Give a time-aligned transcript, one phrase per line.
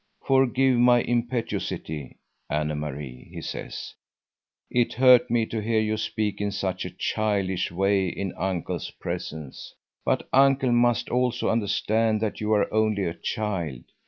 [0.25, 2.17] "Forgive my impetuosity,
[2.49, 3.93] Anne Marie," he says.
[4.71, 9.75] "It hurt me to hear you speak in such a childish way in Uncle's presence.
[10.03, 13.83] But Uncle must also understand that you are only a child.